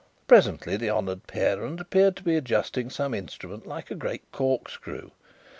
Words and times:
Presently 0.25 0.77
the 0.77 0.89
honoured 0.89 1.27
parent 1.27 1.79
appeared 1.79 2.15
to 2.15 2.23
be 2.23 2.35
adjusting 2.35 2.89
some 2.89 3.13
instrument 3.13 3.67
like 3.67 3.91
a 3.91 3.95
great 3.95 4.23
corkscrew. 4.31 5.11